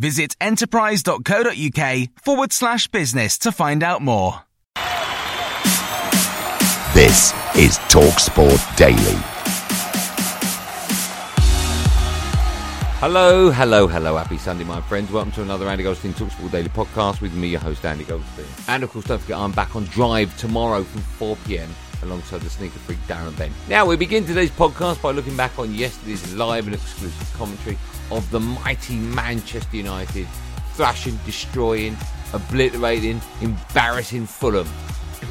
Visit 0.00 0.34
enterprise.co.uk 0.40 2.08
forward 2.24 2.54
slash 2.54 2.88
business 2.88 3.36
to 3.40 3.52
find 3.52 3.82
out 3.82 4.00
more. 4.00 4.32
This 6.94 7.34
is 7.54 7.76
TalkSport 7.90 8.76
Daily. 8.76 8.96
Hello, 12.98 13.50
hello, 13.50 13.86
hello. 13.86 14.16
Happy 14.16 14.38
Sunday, 14.38 14.64
my 14.64 14.80
friends. 14.80 15.12
Welcome 15.12 15.32
to 15.32 15.42
another 15.42 15.68
Andy 15.68 15.82
Goldstein 15.82 16.14
TalkSport 16.14 16.50
Daily 16.50 16.70
podcast 16.70 17.20
with 17.20 17.34
me, 17.34 17.48
your 17.48 17.60
host, 17.60 17.84
Andy 17.84 18.04
Goldstein. 18.04 18.46
And 18.68 18.82
of 18.82 18.90
course, 18.90 19.04
don't 19.04 19.20
forget, 19.20 19.36
I'm 19.36 19.52
back 19.52 19.76
on 19.76 19.84
Drive 19.84 20.34
tomorrow 20.38 20.82
from 20.82 21.02
4 21.02 21.36
pm 21.46 21.68
alongside 22.02 22.40
the 22.40 22.50
sneaker 22.50 22.78
freak 22.80 22.98
Darren 23.06 23.36
Bent. 23.36 23.52
Now, 23.68 23.86
we 23.86 23.96
begin 23.96 24.24
today's 24.24 24.50
podcast 24.50 25.02
by 25.02 25.10
looking 25.10 25.36
back 25.36 25.58
on 25.58 25.74
yesterday's 25.74 26.34
live 26.34 26.66
and 26.66 26.74
exclusive 26.74 27.32
commentary 27.34 27.78
of 28.10 28.28
the 28.30 28.40
mighty 28.40 28.96
Manchester 28.96 29.76
United 29.76 30.26
thrashing, 30.74 31.18
destroying, 31.26 31.96
obliterating, 32.32 33.20
embarrassing 33.40 34.26
Fulham 34.26 34.66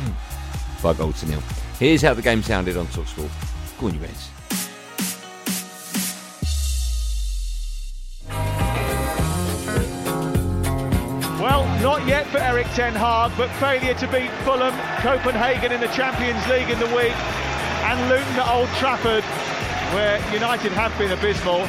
by 0.83 0.93
goal 0.93 1.11
to 1.13 1.27
nil. 1.27 1.41
Here's 1.79 2.01
how 2.01 2.13
the 2.13 2.21
game 2.21 2.43
sounded 2.43 2.77
on 2.77 2.85
TalkSport. 2.87 3.31
Go 3.79 3.87
on, 3.87 3.93
you 3.95 3.99
Reds. 3.99 4.29
Not 11.81 12.05
yet 12.05 12.27
for 12.27 12.39
Erik 12.39 12.67
Ten 12.75 12.93
Hag, 12.93 13.31
but 13.37 13.49
failure 13.55 13.93
to 13.93 14.07
beat 14.11 14.29
Fulham, 14.43 14.75
Copenhagen 14.99 15.71
in 15.71 15.79
the 15.79 15.87
Champions 15.87 16.45
League 16.49 16.69
in 16.69 16.77
the 16.77 16.87
week, 16.87 17.15
and 17.87 18.09
Luton 18.09 18.35
at 18.35 18.51
Old 18.53 18.67
Trafford, 18.75 19.23
where 19.95 20.19
United 20.33 20.73
have 20.73 20.95
been 20.99 21.11
abysmal. 21.11 21.61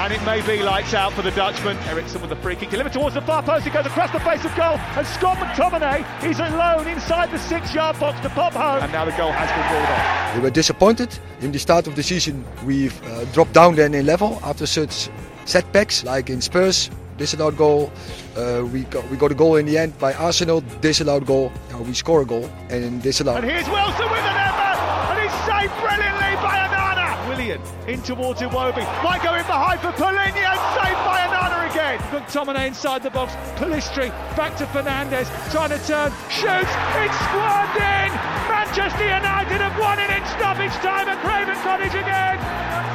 And 0.00 0.12
it 0.12 0.22
may 0.24 0.40
be 0.46 0.62
lights 0.62 0.92
out 0.92 1.14
for 1.14 1.22
the 1.22 1.30
Dutchman. 1.30 1.76
Eriksen 1.88 2.20
with 2.20 2.30
the 2.30 2.36
free 2.36 2.54
kick 2.54 2.70
delivered 2.70 2.92
towards 2.92 3.14
the 3.14 3.22
far 3.22 3.42
post. 3.42 3.66
It 3.66 3.72
goes 3.72 3.86
across 3.86 4.12
the 4.12 4.20
face 4.20 4.44
of 4.44 4.54
goal. 4.56 4.78
And 4.96 5.06
Scott 5.06 5.38
McTominay, 5.38 6.04
he's 6.22 6.38
alone 6.38 6.86
inside 6.86 7.30
the 7.30 7.38
six 7.38 7.74
yard 7.74 7.98
box 7.98 8.20
to 8.20 8.28
pop 8.30 8.52
home. 8.52 8.82
And 8.82 8.92
now 8.92 9.04
the 9.04 9.10
goal 9.12 9.32
has 9.32 9.50
been 9.50 9.72
ruled 9.72 9.88
off. 9.88 10.36
We 10.36 10.42
were 10.42 10.50
disappointed. 10.50 11.18
In 11.40 11.50
the 11.50 11.58
start 11.58 11.86
of 11.86 11.96
the 11.96 12.02
season, 12.02 12.44
we've 12.64 13.02
uh, 13.04 13.24
dropped 13.32 13.54
down 13.54 13.74
then 13.74 13.94
in 13.94 14.06
level 14.06 14.38
after 14.42 14.66
such 14.66 15.10
setbacks, 15.44 16.04
like 16.04 16.30
in 16.30 16.40
Spurs, 16.40 16.90
disallowed 17.20 17.56
goal. 17.56 17.92
Uh, 18.34 18.66
we 18.72 18.80
got 18.84 19.04
we 19.10 19.16
got 19.16 19.30
a 19.30 19.34
goal 19.34 19.56
in 19.56 19.66
the 19.66 19.76
end 19.76 19.92
by 19.98 20.14
Arsenal, 20.14 20.64
disallowed 20.80 21.26
goal. 21.26 21.52
Now 21.70 21.82
we 21.82 21.92
score 21.92 22.22
a 22.22 22.24
goal 22.24 22.48
and 22.70 23.02
disallowed. 23.02 23.44
And 23.44 23.50
here's 23.52 23.68
Wilson 23.68 24.08
with 24.08 24.26
an 24.32 24.38
effort. 24.48 24.78
And 25.12 25.18
he's 25.20 25.36
saved 25.44 25.74
brilliantly 25.84 26.32
by 26.40 26.54
Onana. 26.64 27.06
Willian 27.28 27.60
in 27.86 28.00
towards 28.02 28.40
Iwobi. 28.40 28.84
Might 29.04 29.22
go 29.22 29.36
in 29.36 29.44
behind 29.44 29.78
for 29.84 29.92
Polini 30.00 30.40
and 30.40 30.60
saved 30.80 31.02
by 31.04 31.20
Onana 31.28 31.60
again. 31.70 31.98
McTominay 32.08 32.66
inside 32.68 33.02
the 33.02 33.10
box. 33.10 33.36
Palistri 33.60 34.08
back 34.34 34.56
to 34.56 34.64
Fernandes. 34.72 35.28
Trying 35.52 35.76
to 35.76 35.80
turn. 35.84 36.10
Shoots. 36.32 36.72
It's 37.04 37.18
squirmed 37.28 37.76
in. 37.76 38.08
Manchester 38.48 39.04
United 39.04 39.60
have 39.60 39.76
won 39.78 39.98
it 40.00 40.08
in 40.08 40.24
stoppage 40.40 40.76
time 40.80 41.06
at 41.12 41.20
Craven 41.20 41.58
Cottage 41.60 41.94
again. 41.94 42.89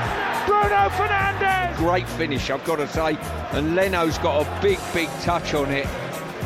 Bruno 0.45 0.89
Fernandes. 0.89 1.77
great 1.77 2.07
finish, 2.09 2.49
I've 2.49 2.63
got 2.65 2.77
to 2.77 2.87
say. 2.87 3.17
And 3.51 3.75
Leno's 3.75 4.17
got 4.19 4.45
a 4.45 4.61
big, 4.61 4.79
big 4.93 5.09
touch 5.21 5.53
on 5.53 5.71
it, 5.71 5.87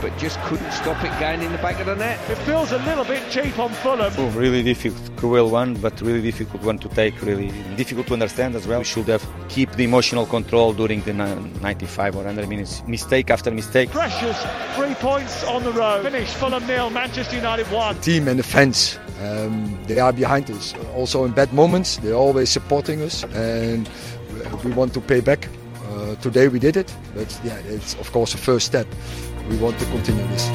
but 0.02 0.16
just 0.18 0.40
couldn't 0.42 0.72
stop 0.72 1.04
it 1.04 1.20
going 1.20 1.42
in 1.42 1.52
the 1.52 1.58
back 1.60 1.80
of 1.80 1.86
the 1.88 1.96
net. 1.96 2.20
It 2.30 2.38
feels 2.40 2.72
a 2.72 2.78
little 2.80 3.04
bit 3.06 3.22
cheap 3.32 3.58
on 3.60 3.72
Fulham. 3.72 4.12
Oh, 4.18 4.30
really 4.30 4.64
difficult, 4.64 5.16
cruel 5.18 5.50
one, 5.50 5.76
but 5.76 6.00
really 6.02 6.22
difficult 6.22 6.64
one 6.64 6.78
to 6.80 6.90
take. 6.90 7.22
Really 7.22 7.50
difficult 7.76 8.08
to 8.08 8.14
understand 8.14 8.56
as 8.56 8.66
well. 8.68 8.80
We 8.80 8.86
should 8.86 9.08
have 9.08 9.26
keep 9.50 9.72
the 9.74 9.84
emotional 9.84 10.26
control 10.26 10.74
during 10.74 11.02
the 11.02 11.14
95 11.14 12.16
or 12.16 12.24
100 12.24 12.48
minutes. 12.48 12.84
Mistake 12.88 13.30
after 13.30 13.52
mistake. 13.52 13.90
Precious 13.92 14.38
three 14.76 14.94
points 14.96 15.44
on 15.46 15.64
the 15.64 15.72
road. 15.72 16.04
Finish 16.04 16.30
Fulham 16.34 16.66
nil, 16.68 16.90
Manchester 16.90 17.36
United 17.36 17.68
one. 17.72 18.00
Team 18.02 18.28
and 18.28 18.40
the 18.40 18.44
fans, 18.44 18.98
um, 19.20 19.78
they 19.86 20.00
are 20.00 20.14
behind 20.14 20.50
us. 20.52 20.74
Also 20.96 21.26
in 21.26 21.32
bad 21.32 21.54
moments, 21.54 21.98
they're 21.98 22.14
always 22.14 22.50
supporting 22.50 23.02
us, 23.02 23.24
and 23.36 23.90
we 24.64 24.72
want 24.72 24.94
to 24.94 25.02
pay 25.02 25.20
back. 25.20 25.48
Uh, 25.88 26.16
today 26.16 26.48
we 26.48 26.60
did 26.60 26.78
it, 26.78 26.94
but 27.16 27.40
yeah, 27.44 27.58
it's 27.68 27.96
of 27.96 28.12
course 28.12 28.34
a 28.34 28.38
first 28.38 28.66
step. 28.66 28.88
We 29.50 29.58
want 29.58 29.80
to 29.80 29.86
continue 29.86 30.26
this. 30.28 30.50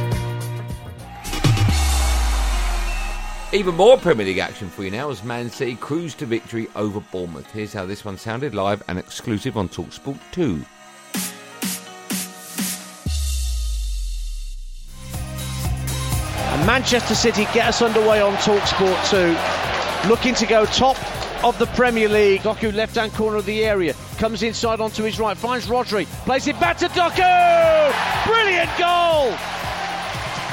Even 3.53 3.77
more 3.77 3.97
Premier 3.97 4.27
League 4.27 4.39
action 4.39 4.69
for 4.69 4.83
you 4.83 4.91
now 4.91 5.11
as 5.11 5.23
Man 5.23 5.49
City 5.49 5.77
cruise 5.77 6.15
to 6.17 6.27
victory 6.27 6.67
over 6.75 6.99
Bournemouth. 6.99 7.49
Here's 7.53 7.73
how 7.73 7.87
this 7.87 8.05
one 8.05 8.19
sounded 8.19 8.53
live 8.53 8.83
and 8.89 8.99
exclusive 8.99 9.57
on 9.57 9.69
TalkSport 9.69 10.19
2. 10.33 10.65
Manchester 16.67 17.15
City 17.15 17.45
get 17.53 17.69
us 17.69 17.83
underway 17.83 18.23
on 18.23 18.33
Talksport 18.37 19.11
2. 20.03 20.09
Looking 20.09 20.35
to 20.37 20.47
go 20.47 20.65
top 20.65 20.97
of 21.45 21.59
the 21.59 21.67
Premier 21.67 22.09
League. 22.09 22.41
Doku 22.41 22.73
left 22.73 22.95
hand 22.95 23.13
corner 23.13 23.37
of 23.37 23.45
the 23.45 23.63
area. 23.63 23.95
Comes 24.17 24.43
inside 24.43 24.81
onto 24.81 25.03
his 25.03 25.21
right. 25.21 25.37
Finds 25.37 25.67
Rodri. 25.67 26.07
Plays 26.25 26.47
it 26.47 26.59
back 26.59 26.79
to 26.79 26.87
Doku. 26.87 28.27
Brilliant 28.27 28.71
goal. 28.79 29.29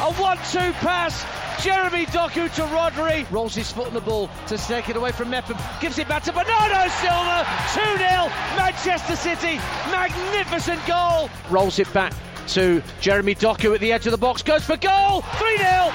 A 0.04 0.14
1 0.20 0.38
2 0.52 0.74
pass. 0.84 1.26
Jeremy 1.64 2.06
Doku 2.08 2.54
to 2.56 2.64
Rodri. 2.64 3.30
Rolls 3.32 3.56
his 3.56 3.72
foot 3.72 3.88
on 3.88 3.94
the 3.94 4.02
ball 4.02 4.30
to 4.48 4.58
take 4.58 4.90
it 4.90 4.98
away 4.98 5.14
from 5.14 5.30
Mepham. 5.30 5.58
Gives 5.80 5.98
it 5.98 6.10
back 6.10 6.24
to 6.24 6.34
Bernardo 6.34 6.90
Silva. 7.00 7.48
2 7.74 7.80
0. 7.80 8.30
Manchester 8.58 9.16
City. 9.16 9.56
Magnificent 9.90 10.86
goal. 10.86 11.30
Rolls 11.50 11.80
it 11.80 11.92
back 11.94 12.14
to 12.52 12.84
Jeremy 13.00 13.34
Doku 13.34 13.74
at 13.74 13.80
the 13.80 13.92
edge 13.92 14.06
of 14.06 14.12
the 14.12 14.18
box. 14.18 14.42
Goes 14.42 14.64
for 14.64 14.78
goal. 14.78 15.22
3 15.22 15.58
0. 15.58 15.94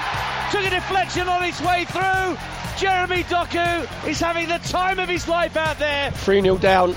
Took 0.51 0.65
a 0.65 0.69
deflection 0.69 1.27
on 1.27 1.43
its 1.43 1.61
way 1.61 1.85
through. 1.85 2.37
Jeremy 2.77 3.23
Doku 3.23 4.07
is 4.07 4.19
having 4.19 4.47
the 4.47 4.57
time 4.59 4.99
of 4.99 5.07
his 5.07 5.27
life 5.27 5.55
out 5.55 5.77
there. 5.77 6.11
3 6.11 6.41
0 6.41 6.57
down 6.57 6.95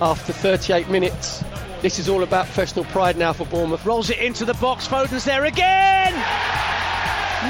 after 0.00 0.32
38 0.32 0.88
minutes. 0.88 1.44
This 1.82 1.98
is 1.98 2.08
all 2.08 2.22
about 2.22 2.46
professional 2.46 2.86
pride 2.86 3.18
now 3.18 3.32
for 3.32 3.44
Bournemouth. 3.46 3.84
Rolls 3.84 4.08
it 4.08 4.18
into 4.18 4.44
the 4.44 4.54
box. 4.54 4.86
Foden's 4.86 5.24
there 5.24 5.44
again. 5.44 6.12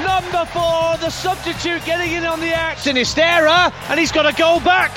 Number 0.03 0.45
four, 0.51 0.97
the 0.97 1.09
substitute 1.09 1.83
getting 1.85 2.11
in 2.11 2.25
on 2.25 2.41
the 2.41 2.53
act. 2.53 2.81
Sinisterra, 2.81 3.73
and 3.89 3.99
he's 3.99 4.11
got 4.11 4.25
a 4.25 4.37
goal 4.37 4.59
back. 4.59 4.95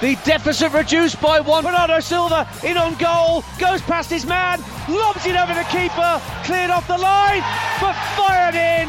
The 0.00 0.16
deficit 0.24 0.72
reduced 0.72 1.20
by 1.20 1.40
one. 1.40 1.64
Bernardo 1.64 2.00
Silva 2.00 2.48
in 2.64 2.76
on 2.76 2.94
goal, 2.94 3.44
goes 3.58 3.82
past 3.82 4.08
his 4.08 4.24
man, 4.24 4.62
lobs 4.88 5.26
it 5.26 5.36
over 5.36 5.54
the 5.54 5.66
keeper, 5.70 6.20
cleared 6.44 6.70
off 6.70 6.86
the 6.88 6.98
line, 6.98 7.42
but 7.80 7.94
fired 8.16 8.54
in. 8.54 8.88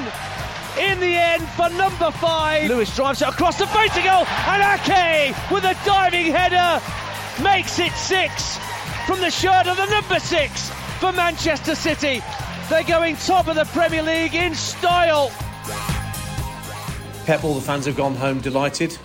In 0.79 0.99
the 0.99 1.13
end, 1.13 1.43
for 1.49 1.69
number 1.75 2.09
five, 2.11 2.69
Lewis 2.69 2.95
drives 2.95 3.21
it 3.21 3.27
across 3.27 3.57
the 3.57 3.67
face 3.67 3.95
of 3.97 4.03
goal, 4.03 4.25
and 4.25 4.63
Ake 4.63 5.35
with 5.51 5.65
a 5.65 5.75
diving 5.85 6.27
header 6.27 6.81
makes 7.43 7.79
it 7.79 7.91
six 7.93 8.57
from 9.05 9.19
the 9.19 9.29
shirt 9.29 9.67
of 9.67 9.75
the 9.75 9.85
number 9.87 10.19
six 10.19 10.69
for 10.99 11.11
Manchester 11.11 11.75
City. 11.75 12.21
They're 12.69 12.83
going 12.83 13.15
top 13.17 13.47
of 13.47 13.55
the 13.55 13.65
Premier 13.65 14.03
League 14.03 14.35
in 14.35 14.53
style. 14.53 15.31
Pep, 17.25 17.43
all 17.43 17.55
the 17.55 17.61
fans 17.61 17.85
have 17.85 17.97
gone 17.97 18.15
home 18.15 18.39
delighted. 18.39 18.97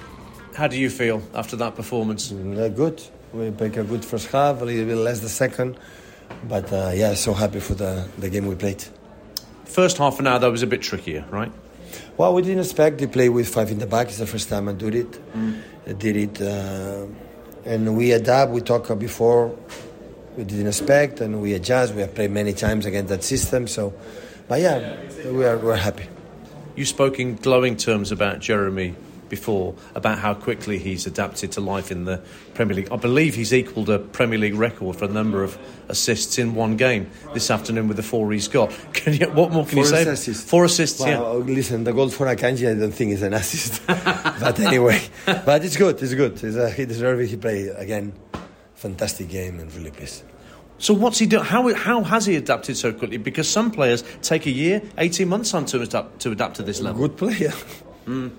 How 0.55 0.69
do 0.69 0.79
you 0.79 0.91
feel 0.91 1.23
after 1.35 1.57
that 1.57 1.75
performance? 1.75 2.31
Uh, 2.31 2.69
good. 2.69 3.03
We 3.33 3.51
make 3.51 3.77
a 3.77 3.83
good 3.83 4.05
first 4.05 4.29
half, 4.29 4.61
a 4.61 4.65
little 4.65 4.85
bit 4.85 4.97
less 4.97 5.21
the 5.21 5.29
second. 5.29 5.77
But 6.49 6.73
uh, 6.73 6.93
yeah, 6.95 7.15
so 7.15 7.33
happy 7.33 7.61
for 7.61 7.75
the, 7.75 8.07
the 8.19 8.29
game 8.29 8.47
we 8.47 8.55
played. 8.55 8.85
First 9.65 9.99
half 9.99 10.21
an 10.21 10.27
hour, 10.27 10.39
that 10.39 10.51
was 10.51 10.63
a 10.63 10.67
bit 10.67 10.83
trickier, 10.83 11.25
right? 11.31 11.53
Well, 12.17 12.35
we 12.35 12.43
didn't 12.43 12.61
expect 12.61 12.99
to 12.99 13.09
play 13.09 13.29
with 13.29 13.49
five 13.49 13.71
in 13.71 13.79
the 13.79 13.87
back. 13.87 14.09
It's 14.09 14.19
the 14.19 14.27
first 14.27 14.49
time 14.49 14.69
I 14.69 14.73
did 14.73 14.95
it. 14.95 15.11
Mm. 15.33 15.63
I 15.87 15.93
did 15.93 16.17
it, 16.17 16.41
uh, 16.41 17.07
and 17.65 17.97
we 17.97 18.13
adapt. 18.13 18.53
We 18.53 18.61
talked 18.61 18.97
before. 18.99 19.57
We 20.37 20.45
didn't 20.45 20.67
expect, 20.67 21.21
and 21.21 21.41
we 21.41 21.55
adjust. 21.55 21.95
We 21.95 22.03
have 22.03 22.15
played 22.15 22.31
many 22.31 22.53
times 22.53 22.87
against 22.87 23.09
that 23.09 23.25
system. 23.25 23.67
So, 23.67 23.95
but 24.49 24.61
yeah, 24.61 24.97
we 25.27 25.45
are 25.45 25.59
we're 25.59 25.77
happy. 25.77 26.07
You 26.77 26.85
spoke 26.85 27.21
in 27.21 27.37
glowing 27.37 27.77
terms 27.77 28.11
about 28.11 28.41
Jeremy 28.41 28.97
before 29.35 29.75
about 29.97 30.19
how 30.19 30.33
quickly 30.33 30.79
he's 30.79 31.07
adapted 31.07 31.51
to 31.53 31.61
life 31.61 31.91
in 31.91 32.05
the 32.05 32.23
Premier 32.55 32.77
League. 32.77 32.93
I 32.93 32.97
believe 32.97 33.35
he's 33.35 33.53
equalled 33.53 33.91
a 33.91 33.99
Premier 33.99 34.39
League 34.39 34.55
record 34.55 34.95
for 34.97 35.07
a 35.07 35.09
number 35.09 35.43
of 35.43 35.59
assists 35.89 36.39
in 36.39 36.55
one 36.55 36.77
game 36.77 37.11
this 37.33 37.51
afternoon 37.51 37.89
with 37.89 37.97
the 37.97 38.03
four 38.03 38.33
he's 38.33 38.49
got. 38.49 38.73
You, 39.05 39.29
what 39.29 39.53
more 39.53 39.67
can 39.67 39.75
four 39.75 39.85
you 39.85 39.91
say? 39.91 40.09
Assists. 40.09 40.49
Four 40.49 40.65
assists. 40.65 40.99
Well, 40.99 41.39
yeah. 41.41 41.55
Listen, 41.55 41.85
the 41.85 41.93
goal 41.93 42.09
for 42.09 42.27
Akanji, 42.27 42.71
I 42.71 42.81
don't 42.81 42.91
think 42.91 43.13
is 43.13 43.21
an 43.21 43.35
assist, 43.35 43.87
but 43.87 44.59
anyway, 44.59 44.99
but 45.27 45.63
it's 45.63 45.77
good. 45.77 46.03
It's 46.03 46.15
good. 46.15 46.43
It's 46.43 46.57
a, 46.57 46.71
he 46.71 46.87
deserves. 46.87 47.21
it. 47.21 47.29
He 47.29 47.37
played 47.37 47.69
again, 47.77 48.15
fantastic 48.75 49.29
game 49.29 49.61
and 49.61 49.71
really 49.75 49.91
pleased. 49.91 50.23
So 50.79 50.95
what's 50.95 51.19
he 51.19 51.27
doing? 51.27 51.45
How, 51.45 51.73
how 51.75 52.03
has 52.03 52.25
he 52.25 52.37
adapted 52.37 52.79
so 52.79 52.95
quickly? 52.95 53.19
Because 53.19 53.47
some 53.49 53.71
players 53.71 54.03
take 54.23 54.47
a 54.47 54.51
year, 54.51 54.81
18 54.97 55.29
months 55.29 55.53
on 55.53 55.67
to 55.67 55.83
adapt 55.83 56.21
to, 56.21 56.31
adapt 56.31 56.57
to 56.57 56.63
this 56.63 56.81
level. 56.81 57.07
Good 57.07 57.19
player. 57.19 57.53
Mm. 58.07 58.33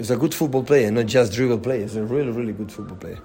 He's 0.00 0.10
a 0.10 0.16
good 0.16 0.34
football 0.34 0.62
player, 0.62 0.90
not 0.90 1.04
just 1.04 1.34
dribble 1.34 1.58
player. 1.58 1.82
He's 1.82 1.94
a 1.94 2.02
really, 2.02 2.30
really 2.30 2.54
good 2.54 2.72
football 2.72 2.96
player. 2.96 3.18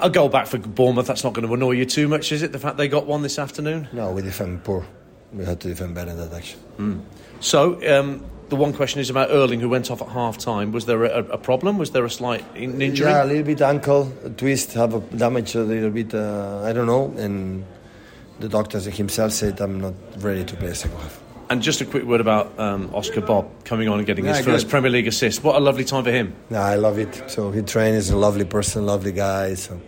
A 0.00 0.10
goal 0.10 0.28
back 0.28 0.48
for 0.48 0.58
Bournemouth, 0.58 1.06
that's 1.06 1.22
not 1.22 1.32
going 1.32 1.46
to 1.46 1.54
annoy 1.54 1.70
you 1.70 1.86
too 1.86 2.08
much, 2.08 2.32
is 2.32 2.42
it? 2.42 2.50
The 2.50 2.58
fact 2.58 2.76
they 2.76 2.88
got 2.88 3.06
one 3.06 3.22
this 3.22 3.38
afternoon? 3.38 3.86
No, 3.92 4.10
we 4.10 4.20
defend 4.20 4.64
poor. 4.64 4.84
We 5.32 5.44
had 5.44 5.60
to 5.60 5.68
defend 5.68 5.94
better 5.94 6.10
in 6.10 6.16
that 6.16 6.32
action. 6.32 6.58
Mm. 6.76 7.02
So, 7.38 7.74
um, 7.88 8.24
the 8.48 8.56
one 8.56 8.72
question 8.72 9.00
is 9.00 9.10
about 9.10 9.30
Erling, 9.30 9.60
who 9.60 9.68
went 9.68 9.92
off 9.92 10.02
at 10.02 10.08
half 10.08 10.38
time. 10.38 10.72
Was 10.72 10.86
there 10.86 11.04
a, 11.04 11.22
a, 11.26 11.38
problem? 11.38 11.78
Was 11.78 11.92
there 11.92 12.04
a 12.04 12.10
slight 12.10 12.44
injury? 12.56 13.06
Yeah, 13.06 13.22
a 13.22 13.26
little 13.26 13.44
bit 13.44 13.62
ankle 13.62 14.12
twist, 14.36 14.72
have 14.72 14.94
a 14.94 15.00
damage 15.16 15.54
a 15.54 15.62
little 15.62 15.90
bit. 15.90 16.12
Uh, 16.12 16.62
I 16.64 16.72
don't 16.72 16.86
know. 16.86 17.14
And 17.16 17.64
the 18.40 18.48
doctor 18.48 18.80
himself 18.80 19.30
said 19.30 19.60
I'm 19.60 19.80
not 19.80 19.94
ready 20.18 20.42
to 20.42 20.56
play 20.56 20.70
a 20.70 20.74
second 20.74 20.98
half. 20.98 21.29
And 21.50 21.60
just 21.60 21.80
a 21.80 21.84
quick 21.84 22.04
word 22.04 22.20
about 22.20 22.56
um, 22.60 22.94
Oscar 22.94 23.20
Bobb 23.20 23.64
coming 23.64 23.88
on 23.88 23.98
and 23.98 24.06
getting 24.06 24.24
yeah, 24.24 24.36
his 24.36 24.44
first 24.44 24.66
good. 24.66 24.70
Premier 24.70 24.88
League 24.88 25.08
assist. 25.08 25.42
What 25.42 25.56
a 25.56 25.58
lovely 25.58 25.82
time 25.82 26.04
for 26.04 26.12
him. 26.12 26.32
Yeah, 26.48 26.64
I 26.64 26.76
love 26.76 26.96
it. 26.96 27.24
So 27.26 27.50
he 27.50 27.60
trains, 27.62 28.08
a 28.08 28.16
lovely 28.16 28.44
person, 28.44 28.86
lovely 28.86 29.10
guy. 29.10 29.54
So 29.54 29.80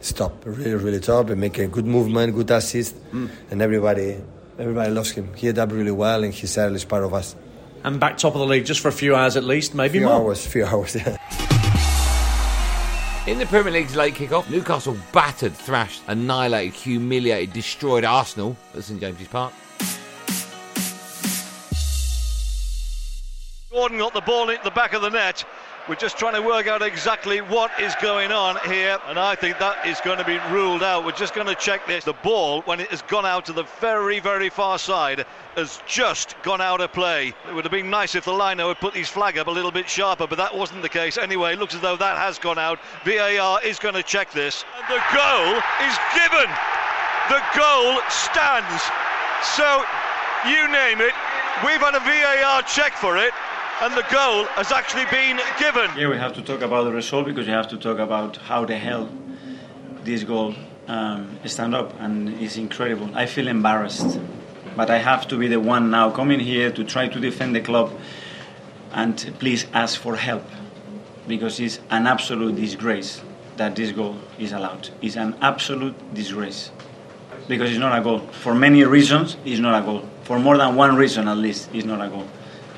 stop, 0.00 0.46
really, 0.46 0.76
really 0.76 1.00
top, 1.00 1.30
and 1.30 1.40
make 1.40 1.58
a 1.58 1.66
good 1.66 1.84
movement, 1.84 2.36
good 2.36 2.52
assist, 2.52 2.94
mm. 3.10 3.28
and 3.50 3.60
everybody, 3.60 4.18
everybody 4.56 4.92
loves 4.92 5.10
him. 5.10 5.34
He 5.34 5.48
adapted 5.48 5.76
really 5.78 5.90
well, 5.90 6.22
and 6.22 6.32
he's 6.32 6.52
certainly 6.52 6.84
part 6.84 7.02
of 7.02 7.12
us. 7.12 7.34
And 7.82 7.98
back 7.98 8.16
top 8.16 8.34
of 8.34 8.40
the 8.40 8.46
league 8.46 8.64
just 8.64 8.80
for 8.80 8.86
a 8.86 8.92
few 8.92 9.16
hours 9.16 9.36
at 9.36 9.42
least, 9.42 9.74
maybe 9.74 9.98
few 9.98 10.06
more. 10.06 10.14
Hours, 10.14 10.46
few 10.46 10.64
hours, 10.64 10.94
yeah. 10.94 11.16
In 13.26 13.38
the 13.38 13.46
Premier 13.46 13.72
League's 13.72 13.96
late 13.96 14.14
kick-off, 14.14 14.48
Newcastle 14.48 14.96
battered, 15.12 15.54
thrashed, 15.54 16.02
annihilated, 16.06 16.72
humiliated, 16.72 17.52
destroyed 17.52 18.04
Arsenal 18.04 18.56
at 18.76 18.84
St 18.84 19.00
James's 19.00 19.26
Park. 19.26 19.52
Gordon 23.80 23.96
got 23.96 24.12
the 24.12 24.20
ball 24.20 24.50
into 24.50 24.62
the 24.62 24.70
back 24.70 24.92
of 24.92 25.00
the 25.00 25.08
net. 25.08 25.42
We're 25.88 25.94
just 25.94 26.18
trying 26.18 26.34
to 26.34 26.42
work 26.42 26.66
out 26.66 26.82
exactly 26.82 27.40
what 27.40 27.70
is 27.80 27.94
going 27.94 28.30
on 28.30 28.58
here, 28.66 28.98
and 29.06 29.18
I 29.18 29.34
think 29.34 29.58
that 29.58 29.86
is 29.86 29.98
going 30.02 30.18
to 30.18 30.24
be 30.26 30.38
ruled 30.52 30.82
out. 30.82 31.06
We're 31.06 31.12
just 31.12 31.32
going 31.32 31.46
to 31.46 31.54
check 31.54 31.86
this. 31.86 32.04
The 32.04 32.12
ball, 32.12 32.60
when 32.66 32.78
it 32.78 32.90
has 32.90 33.00
gone 33.00 33.24
out 33.24 33.46
to 33.46 33.54
the 33.54 33.62
very, 33.80 34.20
very 34.20 34.50
far 34.50 34.78
side, 34.78 35.24
has 35.56 35.80
just 35.86 36.34
gone 36.42 36.60
out 36.60 36.82
of 36.82 36.92
play. 36.92 37.32
It 37.48 37.54
would 37.54 37.64
have 37.64 37.72
been 37.72 37.88
nice 37.88 38.14
if 38.14 38.26
the 38.26 38.34
liner 38.34 38.68
had 38.68 38.80
put 38.80 38.92
his 38.92 39.08
flag 39.08 39.38
up 39.38 39.46
a 39.46 39.50
little 39.50 39.72
bit 39.72 39.88
sharper, 39.88 40.26
but 40.26 40.36
that 40.36 40.54
wasn't 40.54 40.82
the 40.82 40.88
case. 40.90 41.16
Anyway, 41.16 41.54
it 41.54 41.58
looks 41.58 41.74
as 41.74 41.80
though 41.80 41.96
that 41.96 42.18
has 42.18 42.38
gone 42.38 42.58
out. 42.58 42.80
VAR 43.06 43.64
is 43.64 43.78
going 43.78 43.94
to 43.94 44.02
check 44.02 44.30
this. 44.30 44.62
And 44.76 44.84
the 44.94 45.02
goal 45.16 45.56
is 45.88 45.96
given. 46.12 46.52
The 47.30 47.40
goal 47.56 47.98
stands. 48.10 48.82
So, 49.56 49.82
you 50.44 50.68
name 50.68 51.00
it, 51.00 51.14
we've 51.64 51.80
had 51.80 51.94
a 51.94 52.00
VAR 52.00 52.60
check 52.64 52.92
for 52.92 53.16
it 53.16 53.32
and 53.80 53.94
the 53.94 54.04
goal 54.12 54.44
has 54.56 54.72
actually 54.72 55.06
been 55.06 55.40
given. 55.58 55.90
Yeah, 55.96 56.08
we 56.08 56.18
have 56.18 56.34
to 56.34 56.42
talk 56.42 56.60
about 56.60 56.84
the 56.84 56.92
result 56.92 57.24
because 57.24 57.46
you 57.46 57.54
have 57.54 57.68
to 57.68 57.78
talk 57.78 57.98
about 57.98 58.36
how 58.36 58.66
the 58.66 58.76
hell 58.76 59.08
this 60.04 60.22
goal 60.22 60.54
um, 60.86 61.38
stand 61.46 61.74
up, 61.74 61.98
and 61.98 62.28
it's 62.42 62.58
incredible. 62.58 63.10
I 63.14 63.24
feel 63.24 63.48
embarrassed, 63.48 64.20
but 64.76 64.90
I 64.90 64.98
have 64.98 65.26
to 65.28 65.38
be 65.38 65.48
the 65.48 65.60
one 65.60 65.90
now 65.90 66.10
coming 66.10 66.40
here 66.40 66.70
to 66.70 66.84
try 66.84 67.08
to 67.08 67.18
defend 67.18 67.56
the 67.56 67.62
club 67.62 67.92
and 68.92 69.16
please 69.38 69.66
ask 69.72 69.98
for 69.98 70.14
help 70.16 70.44
because 71.26 71.58
it's 71.58 71.80
an 71.90 72.06
absolute 72.06 72.56
disgrace 72.56 73.22
that 73.56 73.76
this 73.76 73.92
goal 73.92 74.16
is 74.38 74.52
allowed. 74.52 74.90
It's 75.00 75.16
an 75.16 75.36
absolute 75.40 75.94
disgrace 76.12 76.70
because 77.48 77.70
it's 77.70 77.78
not 77.78 77.98
a 77.98 78.02
goal. 78.02 78.18
For 78.18 78.54
many 78.54 78.84
reasons, 78.84 79.38
it's 79.46 79.60
not 79.60 79.80
a 79.80 79.84
goal. 79.84 80.04
For 80.24 80.38
more 80.38 80.58
than 80.58 80.74
one 80.76 80.96
reason, 80.96 81.28
at 81.28 81.38
least, 81.38 81.70
it's 81.72 81.86
not 81.86 82.04
a 82.04 82.10
goal 82.10 82.26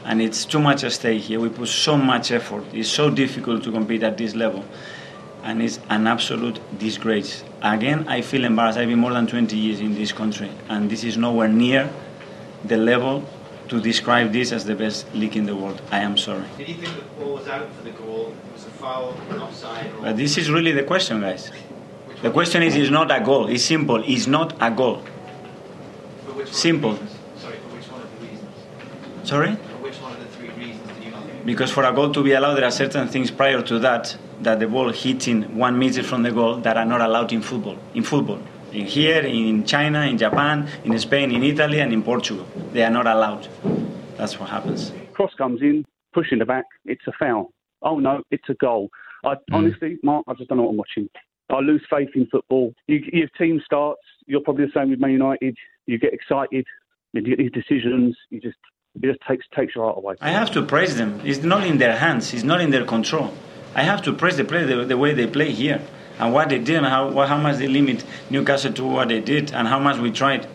and 0.04 0.20
it's 0.20 0.44
too 0.44 0.60
much 0.60 0.84
at 0.84 0.92
stake 0.92 1.22
here. 1.22 1.40
We 1.40 1.48
put 1.48 1.68
so 1.68 1.96
much 1.96 2.32
effort. 2.32 2.64
It's 2.72 2.88
so 2.88 3.10
difficult 3.10 3.62
to 3.64 3.72
compete 3.72 4.02
at 4.02 4.16
this 4.18 4.34
level, 4.34 4.64
and 5.42 5.62
it's 5.62 5.80
an 5.90 6.06
absolute 6.06 6.60
disgrace. 6.78 7.44
Again, 7.62 8.08
I 8.08 8.22
feel 8.22 8.44
embarrassed. 8.44 8.78
I've 8.78 8.88
been 8.88 8.98
more 8.98 9.12
than 9.12 9.26
20 9.26 9.56
years 9.56 9.80
in 9.80 9.94
this 9.94 10.12
country, 10.12 10.50
and 10.68 10.90
this 10.90 11.04
is 11.04 11.16
nowhere 11.16 11.48
near 11.48 11.90
the 12.64 12.76
level 12.76 13.24
to 13.68 13.80
describe 13.80 14.32
this 14.32 14.52
as 14.52 14.64
the 14.64 14.74
best 14.74 15.12
league 15.14 15.36
in 15.36 15.46
the 15.46 15.56
world. 15.56 15.80
I 15.90 16.00
am 16.00 16.16
sorry. 16.16 16.44
Did 16.58 16.68
you 16.68 16.74
think 16.74 16.94
the 16.96 17.02
ball 17.24 17.34
was 17.34 17.48
out 17.48 17.72
for 17.72 17.82
the 17.84 17.90
goal? 17.92 18.34
It 18.46 18.52
Was 18.52 18.66
a 18.66 18.70
foul, 18.70 19.16
an 19.30 19.40
offside? 19.40 19.86
Or... 19.94 20.02
But 20.02 20.16
this 20.16 20.36
is 20.36 20.50
really 20.50 20.72
the 20.72 20.82
question, 20.82 21.20
guys. 21.20 21.50
The 22.22 22.30
question 22.30 22.62
is, 22.62 22.76
it's 22.76 22.90
not 22.90 23.10
a 23.10 23.24
goal. 23.24 23.48
It's 23.48 23.64
simple. 23.64 24.02
It's 24.06 24.26
not 24.26 24.54
a 24.60 24.70
goal. 24.70 25.02
Simple. 26.46 26.96
Sorry, 27.38 27.56
for 27.56 27.76
which 27.76 27.84
one 27.86 28.02
of 28.02 28.20
the 28.20 28.26
reasons? 28.26 29.28
Sorry? 29.28 29.56
Because 31.44 31.70
for 31.70 31.84
a 31.84 31.92
goal 31.92 32.12
to 32.12 32.22
be 32.22 32.32
allowed, 32.32 32.54
there 32.54 32.64
are 32.64 32.70
certain 32.70 33.08
things 33.08 33.30
prior 33.30 33.62
to 33.62 33.78
that 33.80 34.16
that 34.40 34.58
the 34.58 34.66
ball 34.66 34.90
hitting 34.90 35.56
one 35.56 35.78
meter 35.78 36.02
from 36.02 36.22
the 36.22 36.30
goal 36.30 36.56
that 36.56 36.76
are 36.76 36.84
not 36.84 37.00
allowed 37.00 37.32
in 37.32 37.42
football. 37.42 37.78
In 37.94 38.02
football, 38.02 38.40
in 38.72 38.86
here, 38.86 39.22
in 39.22 39.64
China, 39.64 40.02
in 40.06 40.18
Japan, 40.18 40.68
in 40.84 40.98
Spain, 40.98 41.30
in 41.30 41.42
Italy, 41.42 41.80
and 41.80 41.92
in 41.92 42.02
Portugal, 42.02 42.46
they 42.72 42.82
are 42.82 42.90
not 42.90 43.06
allowed. 43.06 43.48
That's 44.16 44.38
what 44.38 44.48
happens. 44.48 44.92
Cross 45.12 45.34
comes 45.34 45.62
in, 45.62 45.84
pushing 46.12 46.38
the 46.38 46.44
back. 46.44 46.64
It's 46.84 47.06
a 47.06 47.12
foul. 47.18 47.52
Oh 47.82 47.98
no, 47.98 48.22
it's 48.30 48.48
a 48.48 48.54
goal. 48.54 48.90
I, 49.24 49.34
mm. 49.34 49.38
Honestly, 49.52 49.98
Mark, 50.02 50.24
I 50.28 50.34
just 50.34 50.48
don't 50.48 50.58
know 50.58 50.64
what 50.64 50.70
I'm 50.70 50.76
watching. 50.76 51.08
I 51.50 51.60
lose 51.60 51.82
faith 51.90 52.08
in 52.14 52.26
football. 52.26 52.72
You, 52.86 53.00
your 53.12 53.28
team 53.38 53.60
starts. 53.64 54.00
You're 54.26 54.40
probably 54.40 54.66
the 54.66 54.72
same 54.74 54.90
with 54.90 55.00
Man 55.00 55.10
United. 55.10 55.56
You 55.86 55.98
get 55.98 56.14
excited. 56.14 56.66
You 57.12 57.20
get 57.20 57.38
these 57.38 57.52
decisions. 57.52 58.16
You 58.30 58.40
just 58.40 58.56
it 58.94 59.02
just 59.02 59.20
takes 59.26 59.46
takes 59.54 59.74
your 59.74 59.84
heart 59.84 59.98
away. 59.98 60.14
I 60.20 60.30
have 60.30 60.50
to 60.52 60.62
praise 60.62 60.96
them. 60.96 61.20
It's 61.24 61.42
not 61.42 61.66
in 61.66 61.78
their 61.78 61.96
hands. 61.96 62.34
It's 62.34 62.44
not 62.44 62.60
in 62.60 62.70
their 62.70 62.84
control. 62.84 63.32
I 63.74 63.82
have 63.82 64.02
to 64.02 64.12
praise 64.12 64.36
the 64.36 64.44
player 64.44 64.66
the, 64.66 64.84
the 64.84 64.98
way 64.98 65.14
they 65.14 65.26
play 65.26 65.50
here 65.50 65.80
and 66.18 66.32
what 66.32 66.50
they 66.50 66.58
did 66.58 66.76
and 66.76 66.86
how 66.86 67.10
how 67.26 67.38
much 67.38 67.56
they 67.56 67.68
limit 67.68 68.04
Newcastle 68.28 68.72
to 68.74 68.84
what 68.84 69.08
they 69.08 69.20
did 69.20 69.52
and 69.52 69.66
how 69.66 69.78
much 69.78 69.98
we 69.98 70.10
tried. 70.10 70.46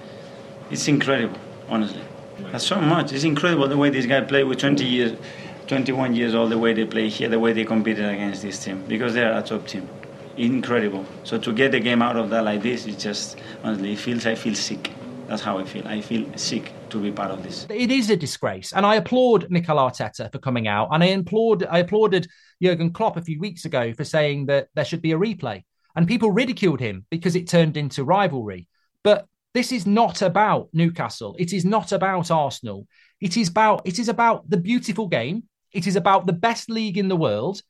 It's 0.70 0.88
incredible, 0.88 1.39
honestly. 1.67 2.03
That's 2.51 2.65
so 2.65 2.79
much. 2.79 3.12
It's 3.12 3.24
incredible 3.24 3.67
the 3.67 3.77
way 3.77 3.89
this 3.89 4.06
guy 4.06 4.22
played 4.22 4.44
with 4.44 4.60
20 4.60 4.86
years, 4.86 5.17
21 5.65 6.13
years 6.13 6.36
old. 6.36 6.51
The 6.51 6.58
way 6.58 6.74
they 6.74 6.86
play 6.86 7.10
here, 7.10 7.29
the 7.29 7.39
way 7.39 7.53
they 7.53 7.65
competed 7.65 8.06
against 8.06 8.44
this 8.44 8.63
team 8.63 8.84
because 8.88 9.13
they 9.15 9.24
are 9.24 9.39
a 9.39 9.41
top 9.41 9.65
team. 9.65 9.89
Incredible. 10.38 11.06
So 11.24 11.39
to 11.39 11.51
get 11.51 11.72
the 11.72 11.79
game 11.79 12.03
out 12.03 12.15
of 12.15 12.29
that 12.29 12.44
like 12.44 12.62
this, 12.62 12.86
it 12.86 13.00
just 13.00 13.38
honestly 13.63 13.94
it 13.94 14.00
feels 14.00 14.27
I 14.27 14.36
feel 14.36 14.53
sick. 14.53 14.91
That's 15.28 15.42
how 15.42 15.58
I 15.58 15.66
feel. 15.66 15.88
I 15.88 16.00
feel 16.00 16.26
sick 16.38 16.72
to 16.90 17.02
be 17.02 17.12
part 17.12 17.32
of 17.32 17.44
this. 17.44 17.68
It 17.70 17.92
is 17.92 18.10
a 18.10 18.16
disgrace, 18.16 18.72
and 18.72 18.86
I 18.86 18.96
applaud 18.96 19.48
Mikel 19.50 19.78
Arteta 19.78 20.32
for 20.32 20.40
coming 20.40 20.68
out, 20.68 20.90
and 20.92 21.04
I 21.04 21.08
applaud 21.08 21.66
I 21.66 21.80
applauded 21.80 22.28
Jurgen 22.62 22.94
Klopp 22.94 23.18
a 23.18 23.22
few 23.22 23.40
weeks 23.40 23.66
ago 23.66 23.94
for 23.94 24.06
saying 24.06 24.46
that 24.46 24.70
there 24.74 24.86
should 24.86 25.02
be 25.02 25.12
a 25.12 25.18
replay, 25.18 25.64
and 25.96 26.08
people 26.08 26.32
ridiculed 26.32 26.80
him 26.80 27.06
because 27.10 27.36
it 27.36 27.48
turned 27.48 27.76
into 27.76 28.06
rivalry. 28.06 28.68
But 29.04 29.26
this 29.54 29.72
is 29.72 29.86
not 29.86 30.22
about 30.22 30.70
Newcastle. 30.72 31.36
It 31.38 31.52
is 31.52 31.66
not 31.66 31.92
about 31.92 32.32
Arsenal. 32.32 32.88
It 33.20 33.36
is 33.36 33.50
about 33.50 33.82
it 33.86 34.00
is 34.00 34.08
about 34.08 34.50
the 34.50 34.58
beautiful 34.58 35.08
game. 35.08 35.44
It 35.74 35.88
is 35.88 35.98
about 35.98 36.26
the 36.26 36.34
best 36.34 36.70
league 36.70 36.98
in 36.98 37.10
the 37.10 37.16
world. 37.16 37.62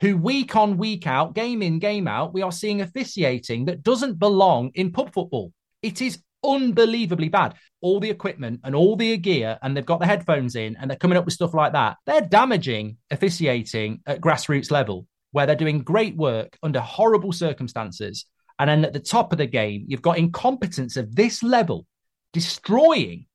Who 0.00 0.16
week 0.16 0.56
on, 0.56 0.78
week 0.78 1.06
out, 1.06 1.34
game 1.34 1.60
in, 1.60 1.78
game 1.78 2.08
out, 2.08 2.32
we 2.32 2.40
are 2.40 2.52
seeing 2.52 2.80
officiating 2.80 3.66
that 3.66 3.82
doesn't 3.82 4.18
belong 4.18 4.70
in 4.74 4.92
pub 4.92 5.12
football. 5.12 5.52
It 5.82 6.00
is 6.00 6.22
unbelievably 6.44 7.28
bad. 7.28 7.54
All 7.80 8.00
the 8.00 8.10
equipment 8.10 8.60
and 8.64 8.74
all 8.74 8.96
the 8.96 9.16
gear, 9.16 9.58
and 9.62 9.76
they've 9.76 9.86
got 9.86 10.00
the 10.00 10.06
headphones 10.06 10.56
in 10.56 10.76
and 10.76 10.90
they're 10.90 10.98
coming 10.98 11.18
up 11.18 11.24
with 11.24 11.34
stuff 11.34 11.54
like 11.54 11.72
that. 11.72 11.96
They're 12.06 12.20
damaging 12.20 12.96
officiating 13.10 14.00
at 14.06 14.20
grassroots 14.20 14.70
level, 14.70 15.06
where 15.32 15.46
they're 15.46 15.56
doing 15.56 15.80
great 15.80 16.16
work 16.16 16.58
under 16.62 16.80
horrible 16.80 17.32
circumstances. 17.32 18.26
And 18.58 18.68
then 18.68 18.84
at 18.84 18.92
the 18.92 19.00
top 19.00 19.32
of 19.32 19.38
the 19.38 19.46
game, 19.46 19.84
you've 19.86 20.02
got 20.02 20.18
incompetence 20.18 20.96
of 20.96 21.14
this 21.14 21.42
level 21.42 21.86
destroying 22.32 23.26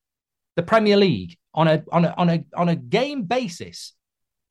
the 0.55 0.63
Premier 0.63 0.97
League 0.97 1.38
on 1.53 1.67
a 1.67 1.83
on 1.91 2.05
a 2.05 2.13
on 2.17 2.29
a 2.29 2.45
on 2.55 2.69
a 2.69 2.75
game 2.75 3.24
basis, 3.24 3.93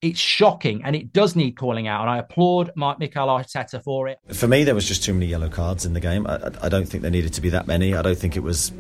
it's 0.05 0.21
shocking 0.21 0.85
and 0.85 0.95
it 0.95 1.13
does 1.13 1.35
need 1.35 1.57
calling 1.57 1.89
out. 1.89 2.03
And 2.03 2.11
I 2.11 2.19
applaud 2.19 2.71
Mike 2.77 2.99
Mikel 2.99 3.27
Arteta 3.27 3.83
for 3.83 4.07
it. 4.07 4.21
For 4.33 4.47
me, 4.47 4.63
there 4.63 4.75
was 4.75 4.87
just 4.87 5.03
too 5.03 5.15
many 5.15 5.27
yellow 5.27 5.49
cards 5.49 5.87
in 5.87 5.95
the 5.95 6.01
game. 6.01 6.27
I, 6.27 6.51
I 6.63 6.69
don't 6.69 6.87
think 6.87 7.03
there 7.03 7.11
needed 7.11 7.33
to 7.35 7.41
be 7.41 7.49
that 7.51 7.67
many. 7.67 7.95
I 7.95 8.03
don't 8.03 8.19
think 8.19 8.37
it 8.37 8.43
was 8.43 8.71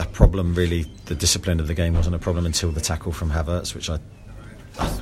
a 0.00 0.06
problem 0.06 0.54
really. 0.56 0.82
The 1.04 1.14
discipline 1.14 1.60
of 1.60 1.68
the 1.68 1.74
game 1.74 1.94
wasn't 1.94 2.16
a 2.16 2.18
problem 2.18 2.46
until 2.46 2.72
the 2.72 2.80
tackle 2.80 3.12
from 3.12 3.30
Havertz, 3.30 3.74
which 3.74 3.88
I 3.88 4.00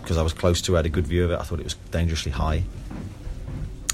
because 0.01 0.17
I 0.17 0.23
was 0.23 0.33
close 0.33 0.61
to, 0.63 0.75
I 0.75 0.79
had 0.79 0.87
a 0.87 0.91
good 0.91 1.07
view 1.07 1.25
of 1.25 1.31
it. 1.31 1.39
I 1.39 1.43
thought 1.43 1.61
it 1.61 1.65
was 1.65 1.75
dangerously 1.91 2.33
high. 2.33 2.65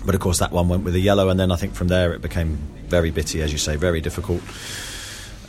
But 0.04 0.14
of 0.14 0.20
course, 0.20 0.38
that 0.38 0.50
one 0.50 0.68
went 0.68 0.84
with 0.84 0.94
a 0.94 1.00
yellow, 1.00 1.28
and 1.28 1.38
then 1.38 1.50
I 1.50 1.56
think 1.56 1.74
from 1.74 1.88
there 1.88 2.12
it 2.14 2.22
became 2.22 2.56
very 2.88 3.10
bitty, 3.10 3.42
as 3.42 3.52
you 3.52 3.58
say, 3.58 3.76
very 3.76 4.00
difficult. 4.00 4.42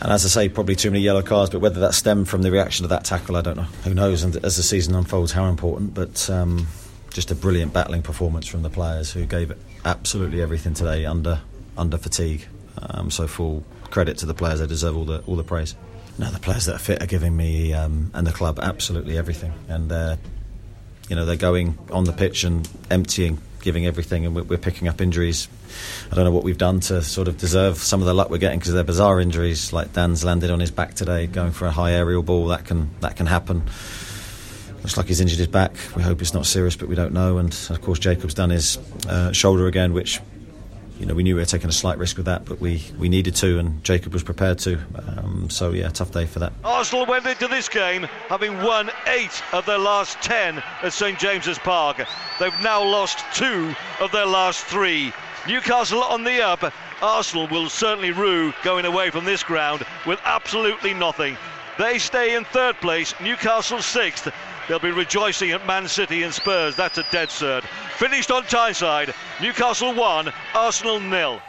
And 0.02 0.12
as 0.12 0.26
I 0.26 0.28
say, 0.28 0.50
probably 0.50 0.76
too 0.76 0.92
many 0.92 1.02
yellow 1.02 1.22
cards. 1.22 1.52
But 1.52 1.60
whether 1.60 1.80
that 1.82 1.94
stemmed 1.94 2.28
from 2.28 2.42
the 2.42 2.52
reaction 2.52 2.86
of 2.86 2.90
that 2.90 3.06
tackle, 3.06 3.38
I 3.38 3.42
don't 3.42 3.58
know. 3.58 3.68
Who 3.84 3.94
knows? 3.94 4.24
And 4.24 4.36
as 4.44 4.58
the 4.58 4.64
season 4.64 4.94
unfolds, 4.96 5.32
how 5.32 5.46
important. 5.46 5.94
But 5.94 6.30
um, 6.30 6.68
just 7.14 7.32
a 7.32 7.36
brilliant 7.36 7.72
battling 7.72 8.02
performance 8.02 8.46
from 8.46 8.62
the 8.62 8.70
players 8.70 9.12
who 9.12 9.26
gave 9.26 9.54
absolutely 9.86 10.42
everything 10.42 10.74
today 10.74 11.06
under 11.06 11.42
under 11.78 11.98
fatigue. 11.98 12.46
Um, 12.78 13.10
so 13.10 13.26
full 13.26 13.64
credit 13.90 14.18
to 14.20 14.26
the 14.26 14.34
players; 14.34 14.60
they 14.60 14.68
deserve 14.68 14.98
all 14.98 15.06
the 15.06 15.22
all 15.22 15.38
the 15.38 15.44
praise. 15.44 15.76
No, 16.18 16.30
the 16.30 16.40
players 16.40 16.66
that 16.66 16.76
are 16.76 16.80
fit 16.80 17.02
are 17.02 17.08
giving 17.08 17.36
me 17.36 17.74
um, 17.74 18.12
and 18.14 18.26
the 18.28 18.32
club 18.32 18.60
absolutely 18.60 19.18
everything, 19.18 19.54
and 19.70 19.90
they're 19.90 20.18
you 21.10 21.16
know 21.16 21.26
they're 21.26 21.38
going 21.38 21.78
on 21.92 22.04
the 22.04 22.14
pitch 22.14 22.44
and 22.44 22.68
emptying 22.92 23.38
giving 23.66 23.86
everything, 23.86 24.26
and 24.26 24.36
we're, 24.36 24.58
picking 24.58 24.88
up 24.88 25.02
injuries. 25.02 25.50
I 26.12 26.16
don't 26.16 26.24
know 26.24 26.32
what 26.32 26.44
we've 26.44 26.58
done 26.58 26.80
to 26.82 27.02
sort 27.02 27.28
of 27.28 27.38
deserve 27.38 27.78
some 27.80 28.00
of 28.00 28.06
the 28.06 28.14
luck 28.14 28.30
we're 28.30 28.38
getting 28.38 28.60
because 28.60 28.72
they're 28.72 28.84
bizarre 28.84 29.20
injuries. 29.20 29.74
Like 29.74 29.92
Dan's 29.92 30.24
landed 30.24 30.52
on 30.52 30.62
his 30.62 30.72
back 30.72 30.94
today, 30.94 31.28
going 31.28 31.52
for 31.52 31.66
a 31.66 31.72
high 31.72 31.92
aerial 31.92 32.24
ball. 32.24 32.48
That 32.48 32.64
can 32.64 32.92
that 33.02 33.18
can 33.18 33.26
happen. 33.26 33.64
Looks 34.78 34.98
like 34.98 35.08
he's 35.08 35.20
injured 35.20 35.40
his 35.40 35.48
back. 35.48 35.76
We 35.96 36.04
hope 36.04 36.22
it's 36.22 36.34
not 36.34 36.46
serious, 36.46 36.76
but 36.76 36.88
we 36.88 36.96
don't 36.96 37.12
know. 37.12 37.40
And 37.40 37.52
of 37.70 37.82
course, 37.82 38.00
Jacob's 38.00 38.36
done 38.36 38.52
his 38.52 38.78
uh, 39.10 39.32
shoulder 39.32 39.68
again, 39.68 39.94
which 39.94 40.22
you 41.06 41.10
know, 41.10 41.16
we 41.16 41.22
knew 41.22 41.36
we 41.36 41.42
were 41.42 41.46
taking 41.46 41.70
a 41.70 41.72
slight 41.72 42.00
risk 42.00 42.18
with 42.18 42.26
that, 42.26 42.46
but 42.46 42.60
we, 42.60 42.84
we 42.98 43.10
needed 43.10 43.36
to, 43.36 43.60
and 43.60 43.84
Jacob 43.84 44.12
was 44.12 44.24
prepared 44.24 44.58
to. 44.58 44.80
Um, 44.96 45.52
so, 45.52 45.70
yeah, 45.70 45.88
tough 45.90 46.10
day 46.10 46.26
for 46.26 46.40
that. 46.40 46.52
Arsenal 46.64 47.06
went 47.06 47.28
into 47.28 47.48
this 47.48 47.70
game 47.70 48.02
having 48.28 48.58
won 48.64 48.90
eight 49.06 49.44
of 49.54 49.68
their 49.68 49.78
last 49.78 50.20
ten 50.24 50.64
at 50.82 50.94
St 50.94 51.20
James's 51.20 51.60
Park. 51.60 51.98
They've 52.40 52.60
now 52.64 52.84
lost 52.84 53.24
two 53.36 53.76
of 54.00 54.12
their 54.12 54.26
last 54.26 54.66
three. 54.66 55.14
Newcastle 55.48 56.02
on 56.02 56.24
the 56.24 56.42
up. 56.44 56.74
Arsenal 57.04 57.48
will 57.50 57.70
certainly 57.70 58.10
rue 58.10 58.52
going 58.64 58.86
away 58.86 59.12
from 59.12 59.26
this 59.26 59.44
ground 59.44 59.86
with 60.08 60.20
absolutely 60.26 60.96
nothing. 60.96 61.38
They 61.78 62.00
stay 62.00 62.36
in 62.36 62.46
third 62.46 62.78
place, 62.78 63.14
Newcastle 63.22 63.84
sixth. 63.84 64.34
They'll 64.68 64.80
be 64.80 64.92
rejoicing 64.92 65.52
at 65.52 65.66
Man 65.68 65.88
City 65.88 66.24
and 66.24 66.34
Spurs. 66.34 66.76
That's 66.76 66.98
a 66.98 67.06
dead 67.12 67.30
cert. 67.30 67.64
Finished 67.98 68.32
on 68.32 68.44
Tyneside. 68.44 69.14
Newcastle 69.42 69.94
1, 69.94 70.34
Arsenal 70.54 71.00
nil. 71.00 71.40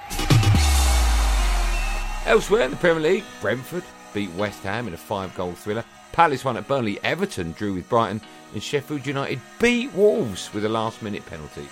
Elsewhere 2.26 2.62
in 2.62 2.72
the 2.72 2.76
Premier 2.76 3.02
League, 3.02 3.24
Brentford 3.40 3.84
beat 4.12 4.30
West 4.32 4.62
Ham 4.64 4.88
in 4.88 4.94
a 4.94 4.96
five 4.98 5.34
goal 5.34 5.52
thriller. 5.52 5.84
Palace 6.12 6.44
won 6.44 6.56
at 6.56 6.66
Burnley. 6.66 6.98
Everton 7.04 7.52
drew 7.52 7.74
with 7.74 7.88
Brighton. 7.88 8.20
And 8.52 8.62
Sheffield 8.62 9.06
United 9.06 9.40
beat 9.60 9.92
Wolves 9.92 10.52
with 10.54 10.64
a 10.64 10.68
last 10.68 11.02
minute 11.02 11.24
penalty. 11.26 11.68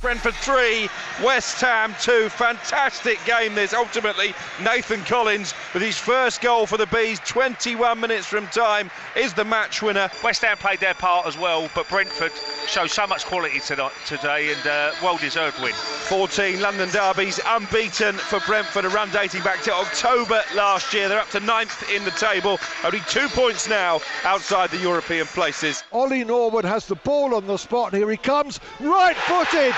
Brentford 0.00 0.34
3, 0.34 0.88
West 1.24 1.60
Ham 1.60 1.92
2. 2.00 2.28
Fantastic 2.28 3.18
game 3.24 3.56
this. 3.56 3.74
Ultimately, 3.74 4.32
Nathan 4.62 5.00
Collins 5.04 5.54
with 5.74 5.82
his 5.82 5.98
first 5.98 6.40
goal 6.40 6.66
for 6.66 6.76
the 6.76 6.86
Bees, 6.86 7.20
21 7.26 7.98
minutes 7.98 8.26
from 8.26 8.46
time, 8.48 8.92
is 9.16 9.34
the 9.34 9.44
match 9.44 9.82
winner. 9.82 10.08
West 10.22 10.42
Ham 10.42 10.56
played 10.56 10.78
their 10.78 10.94
part 10.94 11.26
as 11.26 11.36
well, 11.36 11.68
but 11.74 11.88
Brentford 11.88 12.30
showed 12.68 12.90
so 12.90 13.06
much 13.06 13.24
quality 13.24 13.58
tonight, 13.58 13.92
today 14.06 14.52
and 14.52 14.66
uh, 14.66 14.92
well 15.02 15.16
deserved 15.16 15.60
win. 15.60 15.72
14 15.72 16.60
London 16.60 16.88
derbies 16.90 17.40
unbeaten 17.46 18.14
for 18.14 18.40
Brentford, 18.40 18.84
a 18.84 18.88
run 18.90 19.10
dating 19.10 19.42
back 19.42 19.62
to 19.62 19.72
October 19.72 20.42
last 20.54 20.94
year. 20.94 21.08
They're 21.08 21.20
up 21.20 21.30
to 21.30 21.40
ninth 21.40 21.90
in 21.90 22.04
the 22.04 22.12
table, 22.12 22.60
only 22.84 23.00
two 23.08 23.28
points 23.28 23.68
now 23.68 24.00
outside 24.24 24.70
the 24.70 24.78
European 24.78 25.26
places. 25.26 25.82
Ollie 25.92 26.24
Norwood 26.24 26.64
has 26.64 26.86
the 26.86 26.94
ball 26.94 27.34
on 27.34 27.46
the 27.46 27.56
spot. 27.56 27.92
Here 27.92 28.10
he 28.10 28.16
comes, 28.16 28.60
right 28.80 29.16
footed 29.16 29.74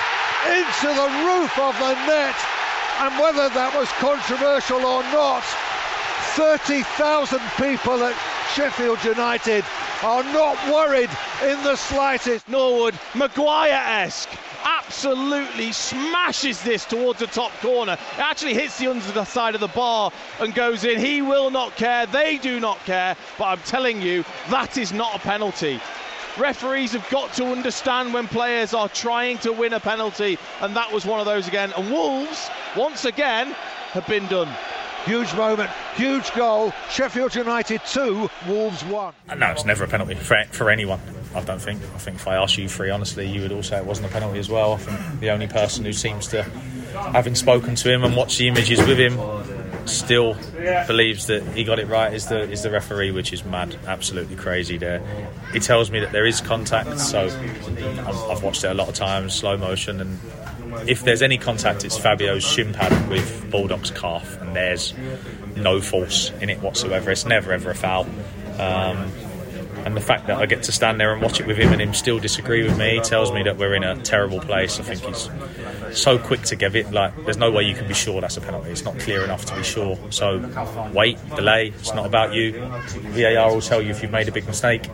into 0.47 0.87
the 0.93 1.09
roof 1.25 1.53
of 1.59 1.77
the 1.79 1.93
net. 2.07 2.35
And 2.99 3.17
whether 3.19 3.49
that 3.49 3.73
was 3.75 3.89
controversial 3.97 4.85
or 4.85 5.03
not, 5.11 5.43
30,000 6.35 7.39
people 7.57 8.03
at 8.03 8.15
Sheffield 8.53 9.03
United 9.03 9.65
are 10.03 10.23
not 10.23 10.57
worried 10.71 11.09
in 11.43 11.61
the 11.63 11.75
slightest. 11.75 12.47
Norwood, 12.47 12.97
Maguire-esque 13.15 14.29
absolutely 14.63 15.71
smashes 15.71 16.61
this 16.61 16.85
towards 16.85 17.19
the 17.19 17.27
top 17.27 17.51
corner. 17.61 17.93
It 17.93 18.19
actually 18.19 18.53
hits 18.53 18.77
the 18.77 18.87
underside 18.87 19.55
of 19.55 19.61
the 19.61 19.67
bar 19.69 20.11
and 20.39 20.53
goes 20.53 20.83
in. 20.83 20.99
He 20.99 21.21
will 21.21 21.49
not 21.49 21.75
care. 21.75 22.05
They 22.05 22.37
do 22.37 22.59
not 22.59 22.77
care. 22.85 23.15
But 23.37 23.45
I'm 23.45 23.59
telling 23.59 24.01
you, 24.01 24.23
that 24.49 24.77
is 24.77 24.91
not 24.93 25.15
a 25.15 25.19
penalty. 25.19 25.79
Referees 26.41 26.93
have 26.93 27.07
got 27.11 27.31
to 27.33 27.45
understand 27.45 28.15
when 28.15 28.27
players 28.27 28.73
are 28.73 28.89
trying 28.89 29.37
to 29.39 29.51
win 29.51 29.73
a 29.73 29.79
penalty, 29.79 30.39
and 30.61 30.75
that 30.75 30.91
was 30.91 31.05
one 31.05 31.19
of 31.19 31.27
those 31.27 31.47
again. 31.47 31.71
And 31.77 31.91
Wolves, 31.91 32.49
once 32.75 33.05
again, 33.05 33.51
have 33.91 34.07
been 34.07 34.25
done. 34.25 34.49
Huge 35.05 35.31
moment, 35.35 35.69
huge 35.95 36.33
goal. 36.33 36.73
Sheffield 36.89 37.35
United 37.35 37.81
2, 37.85 38.27
Wolves 38.47 38.83
1. 38.85 39.13
Uh, 39.29 39.35
no, 39.35 39.51
it's 39.51 39.65
never 39.65 39.83
a 39.83 39.87
penalty 39.87 40.15
for, 40.15 40.43
for 40.49 40.71
anyone, 40.71 40.99
I 41.35 41.41
don't 41.43 41.61
think. 41.61 41.79
I 41.83 41.99
think 41.99 42.15
if 42.15 42.27
I 42.27 42.37
asked 42.37 42.57
you 42.57 42.67
three 42.67 42.89
honestly, 42.89 43.27
you 43.27 43.41
would 43.41 43.51
all 43.51 43.61
say 43.61 43.77
it 43.77 43.85
wasn't 43.85 44.07
a 44.07 44.11
penalty 44.11 44.39
as 44.39 44.49
well. 44.49 44.73
I 44.73 44.77
think 44.77 45.19
the 45.19 45.29
only 45.29 45.47
person 45.47 45.85
who 45.85 45.93
seems 45.93 46.25
to, 46.29 46.41
having 47.13 47.35
spoken 47.35 47.75
to 47.75 47.93
him 47.93 48.03
and 48.03 48.15
watched 48.15 48.39
the 48.39 48.47
images 48.47 48.79
with 48.79 48.99
him, 48.99 49.19
still 49.85 50.35
believes 50.87 51.27
that 51.27 51.43
he 51.55 51.63
got 51.63 51.79
it 51.79 51.87
right 51.87 52.13
is 52.13 52.27
the 52.27 52.41
is 52.49 52.63
the 52.63 52.71
referee, 52.71 53.11
which 53.11 53.33
is 53.33 53.43
mad, 53.43 53.75
absolutely 53.87 54.35
crazy. 54.35 54.77
There, 54.77 55.01
he 55.53 55.59
tells 55.59 55.91
me 55.91 55.99
that 55.99 56.11
there 56.11 56.25
is 56.25 56.41
contact, 56.41 56.99
so 56.99 57.27
I've 58.29 58.43
watched 58.43 58.63
it 58.63 58.71
a 58.71 58.73
lot 58.73 58.89
of 58.89 58.95
times, 58.95 59.33
slow 59.33 59.57
motion, 59.57 60.01
and 60.01 60.19
if 60.87 61.03
there's 61.03 61.21
any 61.21 61.37
contact, 61.37 61.83
it's 61.83 61.97
Fabio's 61.97 62.43
shin 62.43 62.73
pad 62.73 63.09
with 63.09 63.49
Baldock's 63.51 63.91
calf, 63.91 64.39
and 64.41 64.55
there's 64.55 64.93
no 65.55 65.81
force 65.81 66.31
in 66.41 66.49
it 66.49 66.61
whatsoever. 66.61 67.11
It's 67.11 67.25
never 67.25 67.51
ever 67.53 67.71
a 67.71 67.75
foul. 67.75 68.07
Um, 68.59 69.11
and 69.85 69.97
the 69.97 70.01
fact 70.01 70.27
that 70.27 70.37
I 70.37 70.45
get 70.45 70.63
to 70.63 70.71
stand 70.71 70.99
there 70.99 71.11
and 71.11 71.21
watch 71.21 71.39
it 71.39 71.47
with 71.47 71.57
him 71.57 71.71
and 71.71 71.81
him 71.81 71.93
still 71.93 72.19
disagree 72.19 72.63
with 72.63 72.77
me 72.77 72.99
tells 73.01 73.31
me 73.31 73.43
that 73.43 73.57
we're 73.57 73.73
in 73.73 73.83
a 73.83 73.99
terrible 74.01 74.39
place. 74.39 74.79
I 74.79 74.83
think 74.83 75.01
he's 75.01 75.27
so 75.93 76.17
quick 76.17 76.41
to 76.43 76.55
give 76.55 76.75
it. 76.75 76.91
Like, 76.91 77.13
there's 77.25 77.37
no 77.37 77.51
way 77.51 77.63
you 77.63 77.75
can 77.75 77.87
be 77.87 77.93
sure 77.93 78.21
that's 78.21 78.37
a 78.37 78.41
penalty. 78.41 78.71
It's 78.71 78.83
not 78.83 78.97
clear 78.99 79.23
enough 79.23 79.45
to 79.45 79.55
be 79.55 79.63
sure. 79.63 79.97
So, 80.09 80.39
wait, 80.93 81.17
delay. 81.35 81.67
It's 81.79 81.93
not 81.93 82.05
about 82.05 82.33
you. 82.33 82.53
VAR 83.13 83.53
will 83.53 83.61
tell 83.61 83.81
you 83.81 83.89
if 83.91 84.01
you've 84.01 84.11
made 84.11 84.27
a 84.27 84.31
big 84.31 84.45
mistake. 84.47 84.89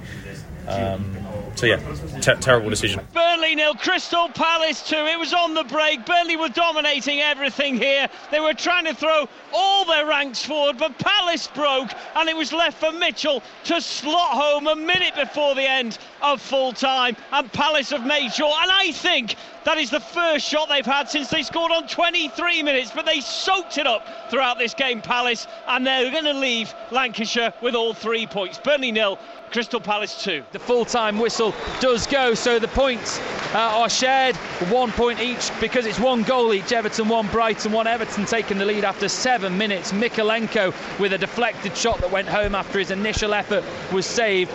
Um, 0.67 1.17
so 1.55 1.65
yeah, 1.65 1.77
ter- 2.21 2.35
terrible 2.35 2.69
decision. 2.69 3.01
Burnley 3.13 3.55
nil, 3.55 3.73
Crystal 3.73 4.29
Palace 4.29 4.87
two. 4.87 4.95
It 4.95 5.17
was 5.17 5.33
on 5.33 5.55
the 5.55 5.63
break. 5.63 6.05
Burnley 6.05 6.35
were 6.35 6.49
dominating 6.49 7.19
everything 7.19 7.77
here. 7.77 8.07
They 8.29 8.39
were 8.39 8.53
trying 8.53 8.85
to 8.85 8.93
throw 8.93 9.27
all 9.53 9.85
their 9.85 10.05
ranks 10.05 10.45
forward, 10.45 10.77
but 10.77 10.99
Palace 10.99 11.47
broke, 11.47 11.89
and 12.15 12.29
it 12.29 12.35
was 12.35 12.53
left 12.53 12.79
for 12.79 12.91
Mitchell 12.91 13.41
to 13.63 13.81
slot 13.81 14.31
home 14.31 14.67
a 14.67 14.75
minute 14.75 15.15
before 15.15 15.55
the 15.55 15.67
end 15.67 15.97
of 16.21 16.41
full 16.41 16.73
time. 16.73 17.17
And 17.31 17.51
Palace 17.53 17.89
have 17.89 18.05
made 18.05 18.29
sure, 18.33 18.53
and 18.61 18.71
I 18.71 18.91
think 18.91 19.35
that 19.67 19.77
is 19.77 19.89
the 19.89 19.99
first 19.99 20.47
shot 20.47 20.69
they've 20.69 20.85
had 20.85 21.09
since 21.09 21.29
they 21.29 21.43
scored 21.43 21.73
on 21.73 21.85
23 21.87 22.63
minutes, 22.63 22.89
but 22.95 23.05
they 23.05 23.19
soaked 23.19 23.77
it 23.77 23.85
up 23.85 24.07
throughout 24.29 24.57
this 24.57 24.73
game, 24.73 25.01
Palace, 25.01 25.45
and 25.67 25.85
they're 25.85 26.09
going 26.09 26.23
to 26.23 26.33
leave 26.33 26.73
Lancashire 26.89 27.53
with 27.61 27.75
all 27.75 27.93
three 27.93 28.25
points. 28.25 28.57
Burnley 28.59 28.93
nil, 28.93 29.19
Crystal 29.51 29.81
Palace 29.81 30.23
2. 30.23 30.41
The 30.53 30.59
full 30.59 30.85
time 30.85 31.19
whistle 31.19 31.53
does 31.81 32.07
go, 32.07 32.33
so 32.33 32.59
the 32.59 32.69
points 32.69 33.19
uh, 33.53 33.81
are 33.81 33.89
shared, 33.89 34.37
one 34.69 34.93
point 34.93 35.19
each, 35.19 35.51
because 35.59 35.85
it's 35.85 35.99
one 35.99 36.23
goal 36.23 36.53
each. 36.53 36.71
Everton, 36.71 37.09
one 37.09 37.27
Brighton, 37.27 37.73
one 37.73 37.87
Everton 37.87 38.23
taking 38.23 38.57
the 38.57 38.65
lead 38.65 38.85
after 38.85 39.09
seven 39.09 39.57
minutes. 39.57 39.91
Mykolenko 39.91 40.73
with 40.97 41.11
a 41.11 41.17
deflected 41.17 41.75
shot 41.75 41.99
that 41.99 42.11
went 42.11 42.29
home 42.29 42.55
after 42.55 42.79
his 42.79 42.91
initial 42.91 43.33
effort 43.33 43.65
was 43.91 44.05
saved. 44.05 44.49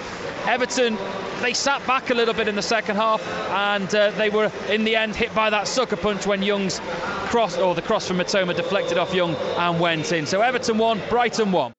Everton, 0.46 0.96
they 1.40 1.54
sat 1.54 1.86
back 1.86 2.10
a 2.10 2.14
little 2.14 2.34
bit 2.34 2.48
in 2.48 2.54
the 2.54 2.62
second 2.62 2.96
half 2.96 3.26
and 3.50 3.92
uh, 3.94 4.10
they 4.12 4.30
were 4.30 4.50
in 4.68 4.84
the 4.84 4.96
end 4.96 5.16
hit 5.16 5.34
by 5.34 5.50
that 5.50 5.68
sucker 5.68 5.96
punch 5.96 6.26
when 6.26 6.42
Young's 6.42 6.80
cross, 7.26 7.56
or 7.58 7.74
the 7.74 7.82
cross 7.82 8.06
from 8.06 8.18
Mitoma, 8.18 8.54
deflected 8.54 8.98
off 8.98 9.14
Young 9.14 9.34
and 9.34 9.80
went 9.80 10.12
in. 10.12 10.26
So 10.26 10.40
Everton 10.40 10.78
won, 10.78 11.00
Brighton 11.08 11.52
won. 11.52 11.72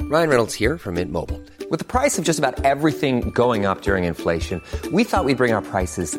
Ryan 0.00 0.28
Reynolds 0.28 0.54
here 0.54 0.76
from 0.76 0.96
Mint 0.96 1.10
Mobile. 1.10 1.40
With 1.70 1.78
the 1.78 1.86
price 1.86 2.18
of 2.18 2.24
just 2.24 2.38
about 2.38 2.64
everything 2.66 3.30
going 3.30 3.64
up 3.64 3.80
during 3.80 4.04
inflation, 4.04 4.60
we 4.92 5.04
thought 5.04 5.24
we'd 5.24 5.38
bring 5.38 5.54
our 5.54 5.62
prices 5.62 6.18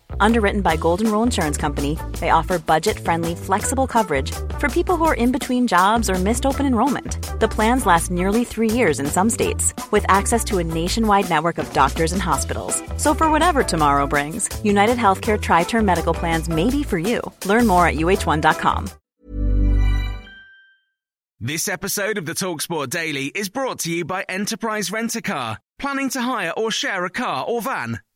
Underwritten 0.19 0.61
by 0.61 0.77
Golden 0.77 1.11
Rule 1.11 1.23
Insurance 1.23 1.57
Company, 1.57 1.97
they 2.19 2.29
offer 2.29 2.59
budget 2.59 2.99
friendly, 2.99 3.35
flexible 3.35 3.87
coverage 3.87 4.31
for 4.59 4.69
people 4.69 4.95
who 4.97 5.05
are 5.05 5.13
in 5.13 5.31
between 5.31 5.67
jobs 5.67 6.09
or 6.09 6.15
missed 6.15 6.45
open 6.45 6.65
enrollment. 6.65 7.39
The 7.39 7.47
plans 7.47 7.85
last 7.85 8.11
nearly 8.11 8.43
three 8.43 8.69
years 8.69 8.99
in 8.99 9.05
some 9.05 9.29
states, 9.29 9.73
with 9.91 10.05
access 10.07 10.43
to 10.45 10.57
a 10.59 10.63
nationwide 10.63 11.29
network 11.29 11.57
of 11.57 11.71
doctors 11.73 12.13
and 12.13 12.21
hospitals. 12.21 12.81
So, 12.97 13.13
for 13.13 13.29
whatever 13.29 13.63
tomorrow 13.63 14.07
brings, 14.07 14.49
United 14.63 14.97
Healthcare 14.97 15.39
Tri 15.39 15.63
Term 15.63 15.85
Medical 15.85 16.13
Plans 16.13 16.49
may 16.49 16.69
be 16.69 16.83
for 16.83 16.97
you. 16.97 17.19
Learn 17.45 17.67
more 17.67 17.85
at 17.85 17.95
uh1.com. 17.95 18.89
This 21.43 21.67
episode 21.67 22.19
of 22.19 22.27
the 22.27 22.33
Talksport 22.33 22.91
Daily 22.91 23.25
is 23.33 23.49
brought 23.49 23.79
to 23.79 23.91
you 23.91 24.05
by 24.05 24.23
Enterprise 24.29 24.91
Rent 24.91 25.15
a 25.15 25.23
Car. 25.23 25.57
Planning 25.79 26.09
to 26.11 26.21
hire 26.21 26.53
or 26.55 26.69
share 26.69 27.03
a 27.03 27.09
car 27.09 27.43
or 27.47 27.63
van? 27.63 27.99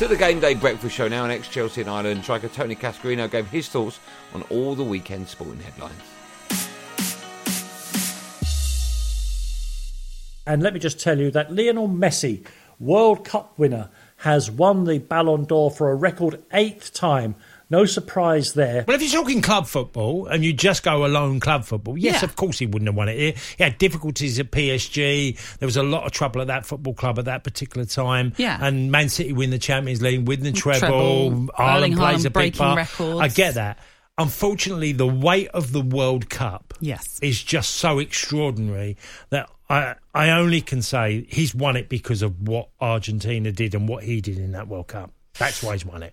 To 0.00 0.08
the 0.08 0.16
game 0.16 0.40
day 0.40 0.54
breakfast 0.54 0.96
show 0.96 1.08
now, 1.08 1.24
and 1.24 1.32
ex 1.34 1.46
Chelsea 1.46 1.82
and 1.82 1.90
Ireland 1.90 2.22
striker 2.22 2.48
Tony 2.48 2.74
Cascarino 2.74 3.30
gave 3.30 3.46
his 3.48 3.68
thoughts 3.68 4.00
on 4.32 4.40
all 4.44 4.74
the 4.74 4.82
weekend 4.82 5.28
sporting 5.28 5.60
headlines. 5.60 5.92
And 10.46 10.62
let 10.62 10.72
me 10.72 10.80
just 10.80 11.00
tell 11.00 11.18
you 11.18 11.30
that 11.32 11.54
Lionel 11.54 11.86
Messi, 11.86 12.46
World 12.78 13.26
Cup 13.26 13.52
winner, 13.58 13.90
has 14.16 14.50
won 14.50 14.84
the 14.84 15.00
Ballon 15.00 15.44
d'Or 15.44 15.70
for 15.70 15.90
a 15.90 15.94
record 15.94 16.42
eighth 16.54 16.94
time. 16.94 17.34
No 17.70 17.84
surprise 17.84 18.52
there. 18.54 18.84
Well, 18.88 18.96
if 18.96 19.02
you're 19.02 19.22
talking 19.22 19.40
club 19.40 19.66
football 19.68 20.26
and 20.26 20.44
you 20.44 20.52
just 20.52 20.82
go 20.82 21.06
alone 21.06 21.38
club 21.38 21.64
football, 21.64 21.96
yes, 21.96 22.20
Yeah. 22.22 22.24
of 22.28 22.34
course 22.34 22.58
he 22.58 22.66
wouldn't 22.66 22.88
have 22.88 22.96
won 22.96 23.08
it. 23.08 23.16
He, 23.16 23.34
he 23.58 23.62
had 23.64 23.78
difficulties 23.78 24.40
at 24.40 24.50
PSG. 24.50 25.38
There 25.60 25.66
was 25.68 25.76
a 25.76 25.82
lot 25.84 26.04
of 26.04 26.10
trouble 26.12 26.40
at 26.40 26.48
that 26.48 26.66
football 26.66 26.94
club 26.94 27.18
at 27.20 27.26
that 27.26 27.44
particular 27.44 27.86
time. 27.86 28.32
Yeah. 28.36 28.58
And 28.60 28.90
Man 28.90 29.08
City 29.08 29.32
win 29.32 29.50
the 29.50 29.58
Champions 29.58 30.02
League, 30.02 30.26
win 30.26 30.42
the 30.42 30.50
treble. 30.52 30.80
Treble, 30.80 31.46
Haaland 31.56 31.96
plays 31.96 32.24
a 32.24 32.30
big 32.30 32.56
part. 32.56 32.76
records. 32.76 33.20
I 33.20 33.28
get 33.28 33.54
that. 33.54 33.78
Unfortunately, 34.18 34.92
the 34.92 35.06
weight 35.06 35.48
of 35.48 35.72
the 35.72 35.80
World 35.80 36.28
Cup 36.28 36.74
Yes. 36.80 37.18
is 37.22 37.42
just 37.42 37.76
so 37.76 37.98
extraordinary 38.00 38.96
that 39.30 39.48
I 39.70 39.94
I 40.12 40.30
only 40.30 40.60
can 40.60 40.82
say 40.82 41.24
he's 41.28 41.54
won 41.54 41.76
it 41.76 41.88
because 41.88 42.20
of 42.20 42.46
what 42.48 42.68
Argentina 42.80 43.52
did 43.52 43.74
and 43.74 43.88
what 43.88 44.02
he 44.04 44.20
did 44.20 44.36
in 44.38 44.52
that 44.52 44.66
World 44.68 44.88
Cup. 44.88 45.12
That's 45.38 45.62
why 45.62 45.72
he's 45.74 45.86
won 45.86 46.02
it. 46.02 46.12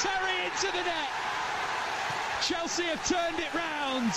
Terry 0.00 0.44
into 0.46 0.66
the 0.66 0.82
net! 0.84 1.08
Chelsea 2.42 2.84
have 2.84 3.06
turned 3.06 3.38
it 3.38 3.52
round! 3.54 4.12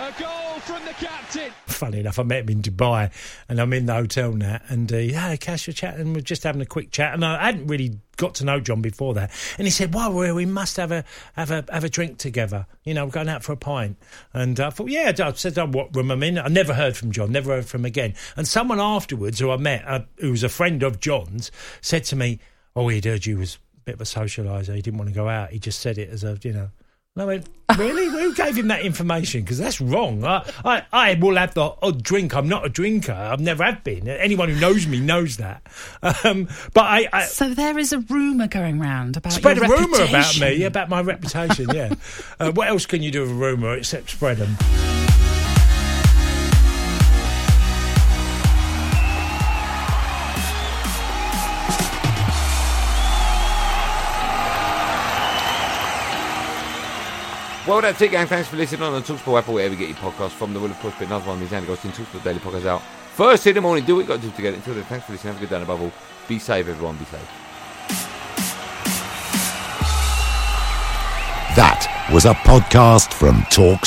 A 0.00 0.12
goal 0.20 0.58
from 0.60 0.84
the 0.84 0.92
captain! 0.92 1.52
Funny 1.66 2.00
enough, 2.00 2.18
I 2.18 2.22
met 2.22 2.40
him 2.44 2.48
in 2.48 2.62
Dubai, 2.62 3.12
and 3.48 3.60
I'm 3.60 3.72
in 3.72 3.86
the 3.86 3.94
hotel 3.94 4.32
now, 4.32 4.60
and 4.68 4.90
uh, 4.92 4.96
yeah, 4.96 5.36
casual 5.36 5.74
chat, 5.74 5.96
and 5.96 6.14
we're 6.14 6.22
just 6.22 6.42
having 6.44 6.62
a 6.62 6.66
quick 6.66 6.90
chat, 6.90 7.12
and 7.14 7.24
I 7.24 7.44
hadn't 7.44 7.66
really 7.66 7.98
got 8.16 8.34
to 8.36 8.44
know 8.44 8.58
John 8.58 8.80
before 8.80 9.14
that, 9.14 9.30
and 9.58 9.66
he 9.66 9.70
said, 9.70 9.94
"Well, 9.94 10.12
we 10.12 10.32
we 10.32 10.46
must 10.46 10.76
have 10.78 10.92
a 10.92 11.04
have 11.34 11.50
a 11.50 11.64
have 11.70 11.84
a 11.84 11.88
drink 11.88 12.18
together. 12.18 12.66
You 12.84 12.94
know, 12.94 13.04
we're 13.04 13.10
going 13.10 13.28
out 13.28 13.44
for 13.44 13.52
a 13.52 13.56
pint." 13.56 13.96
And 14.32 14.58
I 14.60 14.70
thought, 14.70 14.88
yeah, 14.88 15.12
I 15.18 15.32
said, 15.32 15.58
oh, 15.58 15.66
"What 15.66 15.94
room 15.94 16.10
I'm 16.10 16.22
in?" 16.22 16.38
I 16.38 16.48
never 16.48 16.74
heard 16.74 16.96
from 16.96 17.12
John, 17.12 17.30
never 17.30 17.52
heard 17.52 17.66
from 17.66 17.82
him 17.82 17.86
again. 17.86 18.14
And 18.36 18.48
someone 18.48 18.80
afterwards, 18.80 19.40
who 19.40 19.50
I 19.50 19.56
met, 19.56 19.84
uh, 19.86 20.00
who 20.16 20.30
was 20.30 20.42
a 20.42 20.48
friend 20.48 20.82
of 20.82 21.00
John's, 21.00 21.50
said 21.80 22.04
to 22.04 22.16
me, 22.16 22.40
"Oh, 22.74 22.88
he'd 22.88 23.04
heard 23.04 23.26
you 23.26 23.38
was 23.38 23.58
a 23.71 23.71
bit 23.84 23.96
of 23.96 24.00
a 24.00 24.04
socialiser. 24.04 24.74
He 24.74 24.82
didn't 24.82 24.98
want 24.98 25.10
to 25.10 25.14
go 25.14 25.28
out. 25.28 25.50
He 25.50 25.58
just 25.58 25.80
said 25.80 25.98
it 25.98 26.10
as 26.10 26.24
a, 26.24 26.38
you 26.42 26.52
know." 26.52 26.70
And 27.14 27.22
I 27.22 27.26
went, 27.26 27.46
really? 27.78 28.06
Who 28.06 28.34
gave 28.34 28.56
him 28.56 28.68
that 28.68 28.80
information? 28.80 29.42
Because 29.42 29.58
that's 29.58 29.82
wrong. 29.82 30.24
I, 30.24 30.50
I, 30.64 30.82
I 30.92 31.14
will 31.14 31.36
have 31.36 31.52
the 31.52 31.74
odd 31.82 32.02
drink. 32.02 32.34
I'm 32.34 32.48
not 32.48 32.64
a 32.64 32.70
drinker. 32.70 33.12
I've 33.12 33.40
never 33.40 33.64
have 33.64 33.84
been. 33.84 34.08
Anyone 34.08 34.48
who 34.48 34.58
knows 34.58 34.86
me 34.86 35.00
knows 35.00 35.36
that. 35.36 35.62
Um, 36.24 36.48
but 36.72 36.84
I, 36.84 37.08
I 37.12 37.24
So 37.24 37.52
there 37.52 37.78
is 37.78 37.92
a 37.92 37.98
rumour 37.98 38.46
going 38.46 38.78
round 38.78 39.16
about 39.16 39.32
spread 39.32 39.58
a 39.58 39.62
rumour 39.62 40.02
about 40.02 40.38
me, 40.38 40.62
about 40.64 40.88
my 40.88 41.00
reputation. 41.00 41.68
Yeah. 41.74 41.94
uh, 42.40 42.52
what 42.52 42.68
else 42.68 42.86
can 42.86 43.02
you 43.02 43.10
do 43.10 43.22
with 43.22 43.30
a 43.30 43.34
rumour 43.34 43.74
except 43.74 44.10
spread 44.10 44.36
them? 44.36 45.01
Well, 57.66 57.80
that's 57.80 58.00
it, 58.02 58.10
gang. 58.10 58.26
Thanks 58.26 58.48
for 58.48 58.56
listening 58.56 58.82
on 58.82 58.92
the 58.92 59.00
Talksport 59.00 59.38
app 59.38 59.48
or 59.48 59.52
wherever 59.52 59.72
you 59.72 59.78
get 59.78 59.88
your 59.88 59.96
podcast 60.10 60.30
from. 60.30 60.52
There 60.52 60.60
will, 60.60 60.70
of 60.70 60.78
course, 60.80 60.98
be 60.98 61.04
another 61.04 61.26
one 61.26 61.36
of 61.36 61.40
these 61.40 61.52
Andy 61.52 61.68
Goldstein 61.68 61.92
Talksport 61.92 62.24
Daily 62.24 62.40
Podcast 62.40 62.66
out 62.66 62.82
first 63.14 63.46
in 63.46 63.54
the 63.54 63.60
morning. 63.60 63.84
Do 63.84 63.94
what 63.94 64.00
you 64.00 64.08
got 64.08 64.16
to 64.16 64.22
do 64.22 64.30
to 64.32 64.42
get 64.42 64.54
it. 64.54 64.56
Until 64.56 64.74
then, 64.74 64.84
thanks 64.84 65.06
for 65.06 65.12
listening. 65.12 65.34
Have 65.34 65.42
a 65.42 65.46
good 65.46 65.50
day, 65.50 65.56
and 65.56 65.64
above 65.64 65.80
all, 65.80 65.92
be 66.26 66.40
safe, 66.40 66.66
everyone. 66.66 66.96
Be 66.96 67.04
safe. 67.04 67.20
That 71.54 72.08
was 72.12 72.24
a 72.24 72.32
podcast 72.34 73.12
from 73.12 73.42
Talk 73.50 73.86